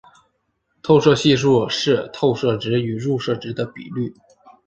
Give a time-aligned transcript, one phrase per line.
[0.81, 4.11] 透射系数是透射值与入射值的比率。